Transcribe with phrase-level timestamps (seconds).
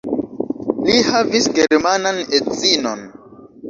[0.87, 3.09] Li havis germanan edzinon.